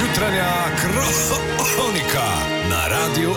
Jutranja 0.00 0.52
kronika 1.76 2.28
na 2.70 2.88
Radiu 2.88 3.30
1. 3.30 3.34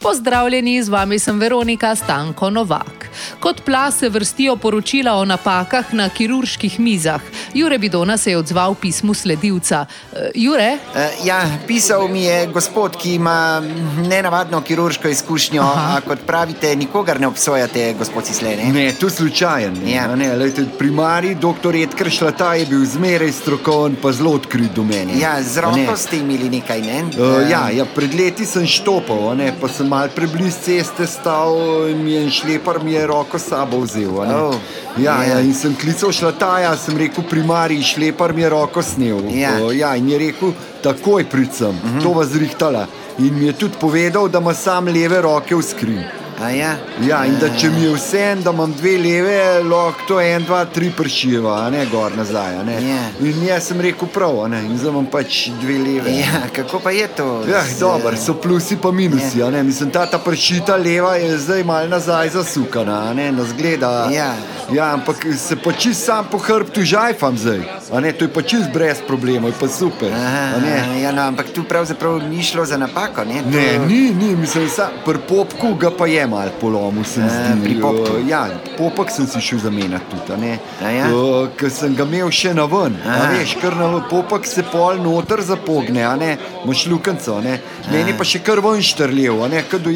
Pozdravljeni, 0.00 0.82
z 0.82 0.88
vami 0.88 1.18
sem 1.18 1.38
Veronika 1.38 1.94
Stanko 1.94 2.50
Novak. 2.50 3.01
Kot 3.40 3.64
plas 3.64 3.98
se 3.98 4.08
vrstijo 4.08 4.56
poročila 4.56 5.12
o 5.14 5.24
napakah 5.24 5.94
na 5.94 6.08
kirurških 6.08 6.80
mizah. 6.80 7.20
Jure 7.54 7.78
Bidona 7.78 8.16
se 8.16 8.30
je 8.30 8.38
odzval 8.38 8.74
pismu 8.74 9.14
sledilca. 9.14 9.86
E, 10.12 10.30
Jure, 10.34 10.78
Eh, 10.96 11.10
Ja, 11.24 11.44
pisal 11.66 12.08
mi 12.08 12.24
je 12.24 12.46
gospod, 12.46 12.96
ki 12.96 13.14
ima 13.14 13.62
nenavadno 14.08 14.60
kirurško 14.60 15.08
izkušnjo. 15.08 15.62
Aha. 15.62 15.96
A 15.96 16.00
kot 16.00 16.18
pravite, 16.26 16.76
nikogar 16.76 17.20
ne 17.20 17.26
obsojate, 17.26 17.94
gospod 17.98 18.24
Cislene. 18.24 18.64
Ne, 18.64 18.92
to 18.92 19.06
je 19.06 19.10
slučajen. 19.10 19.72
Ne, 19.84 19.92
Ja. 19.92 20.10
A 20.12 20.16
ne, 20.16 20.36
lejte, 20.36 20.64
primarij, 20.78 21.34
doktor 21.34 21.76
Edkar 21.76 22.10
Šlata 22.10 22.54
je 22.54 22.66
bil 22.66 22.84
zmeraj 22.86 23.32
strokoven, 23.32 23.96
pa 24.02 24.12
zelo 24.12 24.30
odkrit 24.30 24.72
do 24.74 24.84
mene. 24.84 25.18
Ja, 25.20 25.42
z 25.42 25.58
roko 25.60 25.96
ste 25.96 26.16
imeli 26.16 26.50
nekaj, 26.50 26.80
ne? 26.80 27.02
Uh, 27.18 27.50
ja, 27.50 27.70
ja, 27.70 27.84
pred 27.94 28.14
leti 28.14 28.46
sem 28.46 28.66
štopal, 28.66 29.30
a 29.30 29.34
ne, 29.34 29.52
pa 29.60 29.68
sem 29.68 29.88
mal 29.88 30.08
preblizu 30.08 30.58
ceste 30.62 31.06
stal 31.06 31.56
in 31.90 32.04
mi 32.04 32.12
je 32.12 32.30
šlepar 32.30 32.82
mi 32.84 32.92
je 32.92 33.06
roko 33.12 33.38
sabo 33.38 33.82
vzel. 33.84 34.16
Oh, 34.16 34.54
ja, 34.96 35.18
ja. 35.22 35.34
ja, 35.34 35.40
in 35.40 35.54
sem 35.54 35.76
klical 35.76 36.12
šlataja, 36.12 36.72
sem 36.80 36.96
rekel 36.98 37.24
primarij, 37.28 37.82
šlepar 37.92 38.32
mi 38.32 38.42
je 38.42 38.48
roko 38.52 38.82
snel. 38.82 39.20
Ja. 39.36 39.52
Uh, 39.60 39.70
ja, 39.76 39.94
in 39.96 40.08
je 40.08 40.18
rekel, 40.18 40.56
takoj 40.82 41.24
pridem, 41.24 41.76
uh 41.76 41.92
-huh. 41.92 42.02
to 42.02 42.12
vas 42.12 42.32
zrihtala. 42.32 42.86
In 43.18 43.38
mi 43.38 43.46
je 43.46 43.52
tudi 43.52 43.76
povedal, 43.80 44.28
da 44.28 44.38
ima 44.38 44.54
sam 44.54 44.88
leve 44.88 45.20
roke 45.20 45.54
v 45.54 45.62
skrin. 45.62 46.21
A 46.42 46.50
ja? 46.50 46.72
Ja, 47.00 47.24
in 47.24 47.36
da 47.38 47.48
če 47.50 47.70
mi 47.70 47.82
je 47.82 47.92
vse, 47.92 48.22
da 48.36 48.50
imam 48.50 48.72
dve 48.72 48.96
leve, 48.98 49.36
lahko 49.62 50.06
to 50.08 50.20
en, 50.20 50.42
dva, 50.42 50.64
tri 50.66 50.90
pršijeva, 50.92 51.56
a 51.56 51.70
ne 51.70 51.86
gor 51.86 52.10
nazaj. 52.12 52.64
Ne? 52.64 52.76
Ja. 52.82 53.02
In 53.22 53.42
jaz 53.44 53.64
sem 53.64 53.80
rekel 53.80 54.08
prav, 54.08 54.48
ne? 54.48 54.58
in 54.60 54.74
zdaj 54.74 54.90
imam 54.90 55.06
pač 55.06 55.28
dve 55.56 55.78
leve. 55.78 56.10
Ja, 56.12 56.42
kako 56.52 56.80
pa 56.80 56.90
je 56.90 57.06
to? 57.10 57.28
Ja, 57.46 57.62
z- 57.64 57.78
dobro, 57.78 58.16
so 58.16 58.34
plusi 58.34 58.76
pa 58.76 58.90
minusi. 58.92 59.38
Ja. 59.38 59.50
ne. 59.50 59.62
Mislim, 59.62 59.90
ta, 59.90 60.06
ta 60.06 60.18
pršita 60.18 60.76
leva 60.76 61.14
je 61.16 61.38
zdaj 61.38 61.62
mal 61.64 61.88
nazaj 61.88 62.28
zasukana, 62.30 63.12
ne, 63.12 63.32
nas 63.32 63.52
gleda. 63.52 64.08
Ja. 64.10 64.32
ja, 64.70 64.92
ampak 64.92 65.16
se 65.38 65.56
pa 65.56 65.72
čist 65.72 66.04
sam 66.04 66.26
po 66.26 66.38
hrbtu 66.38 66.82
žajfam 66.82 67.38
zdaj. 67.38 67.60
Ne, 67.94 68.12
to 68.12 68.24
je 68.24 68.30
pa 68.30 68.42
čist 68.42 68.72
brez 68.72 68.98
problemov, 69.06 69.50
je 69.50 69.56
pa 69.56 69.68
super. 69.68 70.10
Aha, 70.10 70.58
ne. 70.58 70.76
ja, 71.00 71.12
no, 71.12 71.22
ampak 71.24 71.50
tu 71.50 71.62
pravzaprav 71.64 72.18
ni 72.24 72.42
šlo 72.42 72.64
za 72.64 72.76
napako, 72.76 73.24
ne? 73.24 73.42
Ne, 73.44 73.66
To- 73.72 73.86
ni, 73.86 74.10
ni, 74.12 74.36
mislim, 74.36 74.68
pri 75.04 75.18
popku 75.20 75.74
ga 75.74 75.90
pa 75.92 76.06
je 76.06 76.26
mal 76.32 76.50
polomil, 76.60 77.04
se 77.04 77.20
mi 77.20 77.74
zdi. 77.74 77.78
Uh, 77.82 78.28
ja, 78.28 78.46
popek 78.78 79.10
sem 79.10 79.26
si 79.28 79.40
šel 79.40 79.58
zamenjati 79.66 80.04
tudi, 80.12 80.52
ja? 80.96 81.10
Uh, 81.12 81.48
ker 81.58 81.70
sem 81.72 81.96
ga 81.98 82.06
imel 82.08 82.30
še 82.32 82.54
na 82.56 82.66
ven, 82.70 82.96
Aha. 83.04 83.28
veš, 83.34 83.56
ker 83.60 83.76
na 83.78 83.90
popek 84.10 84.48
se 84.48 84.64
pol 84.72 85.00
noter 85.02 85.44
zapogne, 85.46 86.04
imaš 86.64 86.86
lukenco. 86.90 87.40
Meni 87.92 88.16
pa 88.18 88.24
še 88.24 88.42
kar 88.44 88.62
ven 88.64 88.80
ne, 89.52 89.62
kot. 89.70 89.86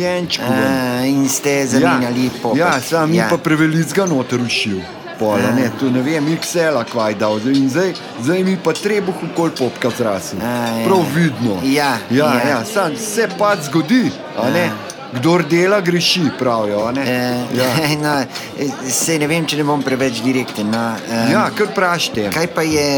A, 0.43 1.07
in 1.09 1.27
ste 1.33 1.59
zamenjali 1.71 2.31
popek. 2.43 2.61
Ja, 2.61 2.77
sam 2.81 3.15
ja. 3.15 3.31
pa 3.31 3.41
prevelicga 3.41 4.07
noter 4.11 4.43
ušil. 4.45 4.81
Pol, 5.17 5.41
a 5.41 5.53
ne, 5.57 5.71
tu 5.81 5.89
ne 5.89 6.03
vem, 6.05 6.27
XL-a 6.37 6.83
kvaj 6.85 7.15
dal 7.17 7.41
in 7.49 7.71
zdaj, 7.73 7.95
zdaj 8.21 8.43
mi 8.45 8.59
pa 8.61 8.75
trebuh 8.77 9.17
okoli 9.31 9.55
popka 9.57 9.89
zrasel. 9.97 10.43
Ja. 10.45 10.85
Prav 10.85 11.07
vidno. 11.15 11.57
Ja, 11.65 11.97
ja, 12.11 12.35
ja. 12.37 12.49
ja 12.49 12.59
sam 12.69 12.97
se 13.01 13.29
pa 13.39 13.55
zgodi, 13.57 14.11
a 14.37 14.51
ne. 14.53 14.69
Kdor 15.13 15.45
dela, 15.45 15.81
greši, 15.81 16.21
pravijo. 16.39 16.93
ne. 16.93 17.03
Eh, 17.03 17.57
Ja, 17.57 17.71
no, 18.03 18.21
eh, 18.59 18.71
sej 18.91 19.19
ne 19.19 19.27
vem, 19.27 19.47
če 19.47 19.57
ne 19.57 19.65
bom 19.65 19.83
preveč 19.83 20.21
direkten. 20.21 20.71
No, 20.71 20.97
eh, 21.11 21.33
ja 21.33 21.51
kar 21.51 21.67
prašte. 21.69 22.31
Kaj 22.31 22.47
pa 22.49 22.63
je 22.63 22.89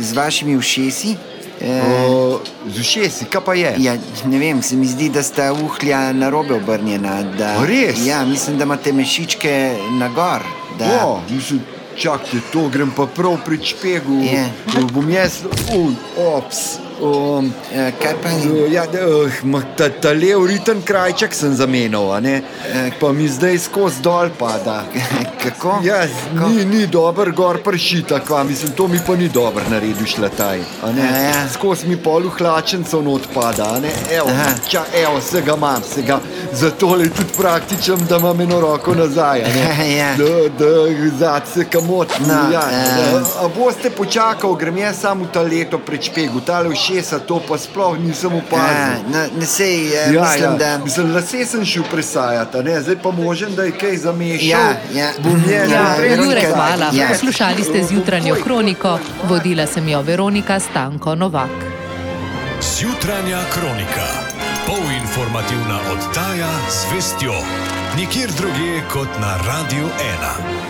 z 0.00 0.12
vašimi 0.12 0.56
ušesi? 0.56 1.16
Eh, 1.60 1.82
O, 2.06 2.40
Z 2.66 2.80
ušesi, 2.80 3.24
kaj 3.24 3.40
pa 3.40 3.54
je? 3.54 3.74
ja, 3.78 3.96
ne 4.24 4.38
vem, 4.38 4.62
se 4.62 4.76
mi 4.76 4.86
zdi, 4.86 5.08
da 5.08 5.22
sta 5.22 5.52
uhlja 5.52 6.12
na 6.12 6.28
robe 6.28 6.54
obrnjena. 6.54 7.22
Da, 7.34 7.56
A 7.58 7.64
res? 7.66 7.98
Ja, 8.06 8.24
mislim, 8.24 8.58
da 8.58 8.64
imate 8.64 8.92
mešičke 8.92 9.54
na 9.92 10.08
gor. 10.08 10.42
Da, 10.78 11.04
O, 11.04 11.20
mislim, 11.30 11.60
čakajte, 11.96 12.40
to 12.52 12.68
grem 12.68 12.90
pa 12.90 13.06
prav 13.06 13.36
pri 13.44 13.58
čpegu. 13.58 14.22
Je. 14.22 14.44
Bom 14.92 15.10
jaz, 15.10 15.40
uj, 15.68 15.94
ops. 16.16 16.78
Um, 17.00 17.52
Eh, 17.72 17.92
kaj 18.02 18.14
pa 18.22 18.28
Ja, 18.72 18.86
da, 18.86 19.06
uh, 19.06 19.32
ma, 19.42 19.60
ta, 19.76 19.88
ta 19.88 20.12
lev 20.12 20.46
ritem 20.46 20.82
krajček 20.82 21.34
sem 21.34 21.54
zamenjal, 21.54 22.22
ne? 22.22 22.42
Eh. 22.72 22.90
pa 23.00 23.12
mi 23.12 23.28
zdaj 23.28 23.58
skozi 23.58 24.02
dol 24.02 24.30
pada. 24.38 24.84
Kako? 25.42 25.80
Ja, 25.84 26.00
Kako? 26.06 26.48
ni, 26.48 26.64
ni 26.64 26.86
dober, 26.86 27.30
gor 27.30 27.60
pršita, 27.64 28.20
kva, 28.20 28.42
mislim, 28.44 28.72
to 28.72 28.88
mi 28.88 28.98
pa 29.06 29.16
ni 29.16 29.28
dobro 29.28 29.62
naredil 29.70 30.06
šlataj. 30.06 30.58
ja. 30.98 31.48
Skozi 31.52 31.88
mi 31.88 31.96
pol 31.96 32.26
uhlačencev 32.26 33.02
not 33.02 33.28
pada? 33.34 33.80
Evo, 34.12 34.30
ča, 34.68 34.84
evo, 34.94 35.20
se 35.20 35.42
ga 35.42 35.54
imam, 35.54 35.82
se 35.94 36.02
ga. 36.02 36.20
Zato 36.52 36.96
je 36.96 37.10
tudi 37.10 37.28
praktičen, 37.36 37.98
da 38.08 38.16
imam 38.16 38.40
eno 38.40 38.60
roko 38.60 38.94
nazaj, 38.94 39.42
a 39.42 39.48
ne? 39.48 39.68
Ja. 39.98 40.14
Da, 40.16 40.48
da, 40.58 41.08
zad 41.18 41.42
se 41.54 41.64
kamot. 41.64 42.08
No, 42.26 42.34
ja, 42.52 42.62
eh. 42.72 43.12
da, 43.12 43.18
a 43.44 43.48
boste 43.58 43.90
počakal, 43.90 44.54
grem 44.54 44.76
jaz 44.76 45.00
samo 45.00 45.26
ta 45.32 45.42
leto 45.42 45.78
pred 45.78 46.02
špegu, 46.02 46.40
tale 46.40 46.70
všesa, 46.74 47.18
to 47.18 47.40
pa 47.48 47.58
sploh 47.58 47.98
nisem 47.98 48.34
opazil. 48.34 49.04
no, 49.12 49.18
ne 49.38 49.46
sej, 49.46 49.86
eh, 49.88 50.12
Ja, 50.14 50.22
mislim, 50.22 50.42
ja. 50.52 50.56
da. 50.58 50.78
Mislim, 50.84 51.14
lase 51.14 51.44
sem 51.44 51.64
šel 51.64 51.82
presajati, 51.90 52.58
ne? 52.58 52.80
zdaj 52.82 52.96
pa 53.02 53.10
možem, 53.10 53.54
da 53.54 53.62
je 53.62 53.70
kaj 53.78 53.96
zamešal. 53.96 54.48
Ja, 54.48 54.76
ja. 54.94 55.08
Bom 55.18 55.42
jaz 55.50 55.70
ja, 55.70 55.96
Jure, 56.24 56.46
hvala. 56.54 56.90
ja. 56.92 57.08
Poslušali 57.08 57.64
ste 57.64 57.84
zjutranjo 57.84 58.36
kroniko, 58.44 58.98
vodila 59.28 59.66
sem 59.66 59.88
jo 59.88 60.02
Veronika 60.02 60.60
Stanko 60.60 61.14
Novak. 61.14 61.50
Jutranja 62.80 63.38
kronika. 63.52 64.37
Polinformativna 64.68 65.80
oddaja 65.92 66.52
z 66.70 66.94
vestjo. 66.94 67.32
Nikjer 67.96 68.30
drugje 68.30 68.82
kot 68.92 69.08
na 69.20 69.36
Radiu 69.36 69.86
1. 69.86 70.67